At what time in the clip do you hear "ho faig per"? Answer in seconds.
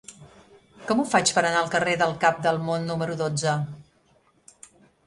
1.01-1.43